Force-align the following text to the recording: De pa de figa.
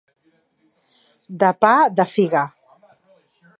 De 1.43 1.51
pa 1.65 1.73
de 1.97 2.05
figa. 2.15 2.43